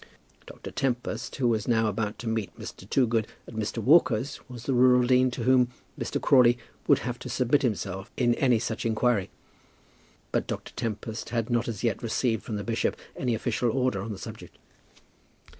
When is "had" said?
11.29-11.51